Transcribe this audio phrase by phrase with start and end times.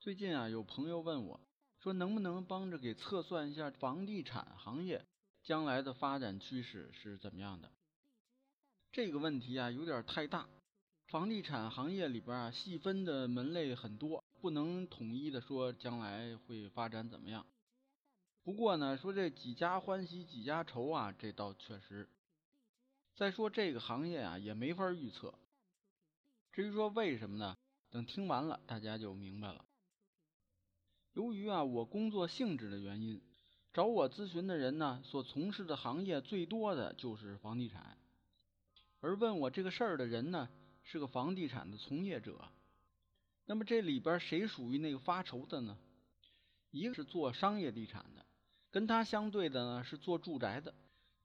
[0.00, 1.40] 最近啊，有朋友问我，
[1.80, 5.04] 说能不能帮着给测算一下房地产行业
[5.42, 7.68] 将来的发展趋势是怎么样的？
[8.92, 10.48] 这个问题啊，有点太大。
[11.08, 17.44] 房地产行业里边啊，细分的门类很多，不能统一的说将来会发展怎么样。
[18.44, 22.08] 不过呢，说这几家欢喜几家愁啊，这倒确实。
[23.16, 25.34] 再说这个行业啊，也没法预测。
[26.52, 27.56] 至于说为什么呢？
[27.90, 29.64] 等听完了，大家就明白了。
[31.14, 33.20] 由于啊，我工作性质的原因，
[33.72, 37.98] 找我咨询的人呢，所从事的行业最多的就是房地产。
[39.00, 40.48] 而问我这个事儿的人呢，
[40.82, 42.40] 是个房地产的从业者。
[43.46, 45.76] 那么这里边谁属于那个发愁的呢？
[46.70, 48.26] 一个是做商业地产的，
[48.70, 50.74] 跟他相对的呢是做住宅的。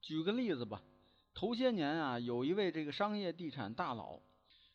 [0.00, 0.82] 举个例子吧，
[1.34, 4.20] 头些年啊，有一位这个商业地产大佬，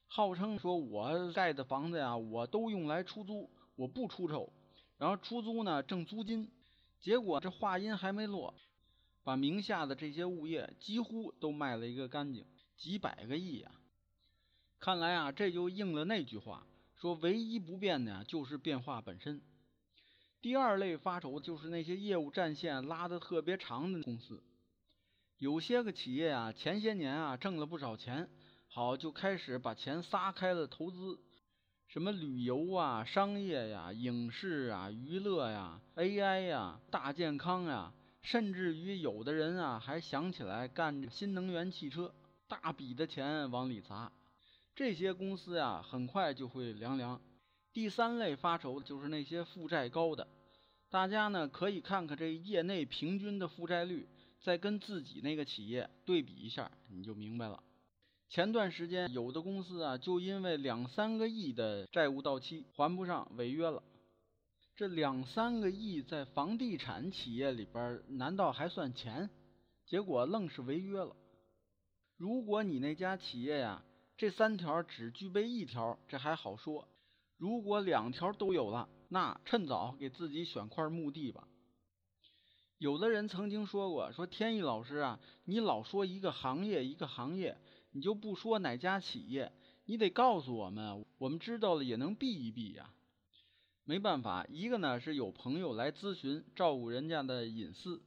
[0.08, 4.54] 号称说我盖的房子呀，我都用来出租，我不出售。
[5.00, 6.52] 然后出租呢，挣租金，
[7.00, 8.54] 结果这话音还没落，
[9.24, 13.72] 把名下的这些物业几乎都卖了一个干净，几百个亿啊！
[14.78, 19.42] 看来啊，这就应了那句话，说唯一不变的就是变化本身。
[20.42, 24.44] 第二类发愁就是那些业务战线拉的特别长的公司，
[25.38, 28.30] 有些个企业啊，前些年啊挣了不少钱，
[28.68, 31.22] 好就开始把钱撒开了投资。
[31.90, 42.14] 什么旅游啊、商业呀、影视啊、娱乐呀、AI 呀、大健康呀，甚至于有的人啊还想起来干新能源汽车，
[42.48, 44.12] 大笔的钱往里砸，
[44.76, 47.20] 这些公司呀很快就会凉凉。
[47.74, 50.28] 第三类发愁就是那些负债高的，
[50.92, 54.08] 大家呢可以看看这业内平均的负债率，
[54.40, 57.64] 再跟自己那个企业对比一下，你就明白了。
[58.30, 63.82] 前段时间，有的公司啊，就因为两三个亿的债务到期还不上，违约了。
[64.76, 69.32] 这两三个亿在房地产企业里边，难道还算钱？
[69.88, 71.16] 结果愣是违约了。
[72.18, 73.84] 如果你那家企业呀，
[74.16, 76.86] 这三条只具备一条，这还好说；
[77.36, 81.48] 如果两条都有了，那趁早给自己选块墓地吧。
[82.78, 87.58] 有的人曾经说过，说天意老师啊，你老说一个行业一个行业。
[87.92, 89.52] 你就不说哪家企业，
[89.86, 92.94] 你得告诉我们，我们知道了也能避一避呀。
[93.84, 98.00] 没办法，一个呢是有朋友来咨询，照顾人家的隐私；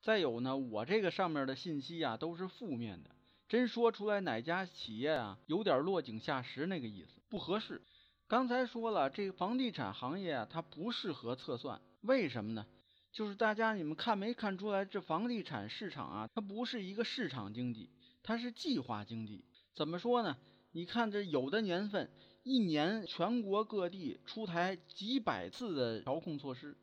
[0.00, 3.10] 再有呢，我这个上面的信息啊都是负面的，
[3.48, 7.82] 真说出来哪家企业啊，有点落井下石那个意思，不合适。
[8.28, 12.64] 刚才说了，这个房地产行业啊，它不适合测算，为什么呢？
[13.12, 17.90] 就是大家你们看没看出来，这房地产市场啊，它不是一个市场经济。
[18.24, 20.36] 它是计划经济，怎么说呢？
[20.72, 22.10] 你看这有的年份，
[22.42, 26.76] 一年全国各地出台几百次的调控措施。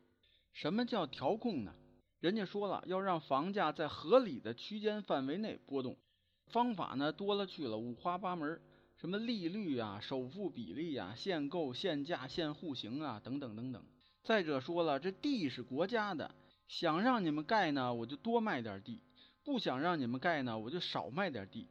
[0.54, 1.74] 什么叫调控呢？
[2.20, 5.98] 人家说了，要让房价在合理的区间范围内波动。
[6.46, 8.62] 方法呢多了去了，五花八门，
[8.98, 13.84] 什么利率啊、首付比例啊、限购、限价、限户型啊，等等等等。
[14.22, 16.36] 再者说了，这地是国家的，
[16.68, 19.02] 想让你们盖呢，我就多卖点地。
[19.44, 21.68] 不想让你们盖呢，我就少卖点地。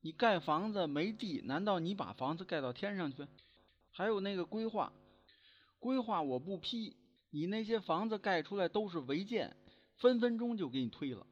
[0.00, 3.26] 你盖房子没地，难道你把房子盖到天上去？
[3.90, 4.92] 还有那个规划，
[5.80, 6.96] 规划我不批，
[7.30, 9.56] 你那些房子盖出来都是违建，
[9.96, 11.26] 分分钟就给你推了。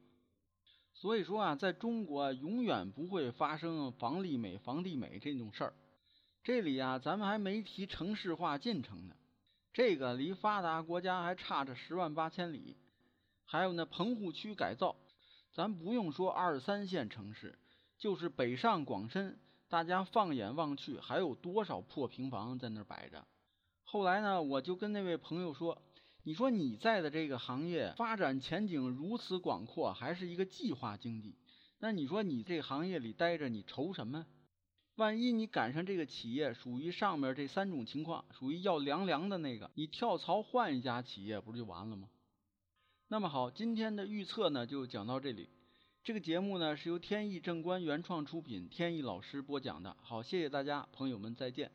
[0.93, 5.73] 所以说啊，在中国永远不会发生房利美、房地美这种事儿。
[6.43, 9.15] 这里啊，咱们还没提城市化进程呢，
[9.71, 12.75] 这个离发达国家还差着十万八千里。
[13.45, 14.97] 还有那棚户区改造。
[15.57, 17.57] 咱不用说二三线城市，
[17.97, 23.25] 就是北上广深，大家放眼望去，还有多少破平房在那摆着？
[23.83, 25.81] 后来呢，我就跟那位朋友说
[26.21, 31.35] ：“你说你在的这个行业发展前景如此广阔，还是一个计划经济，
[31.79, 34.27] 那你说你这行业里待着，你愁什么？
[34.97, 42.07] 万一你赶上这个企业属于上面这三种情况，属于要凉凉的那个，你跳槽换一家企业，不就完了吗？”
[43.09, 45.47] 那么好，今天的预测呢就讲到这里。
[46.03, 49.95] 这个节目呢是由天意正观原创出品，天意老师播讲的。
[50.01, 51.71] 好，谢谢大家，朋友们再见。